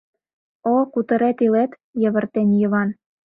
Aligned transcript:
—О-о, 0.69 0.83
кутырет, 0.93 1.37
илет!— 1.45 1.71
йывыртен 2.01 2.49
Йыван. 2.59 2.89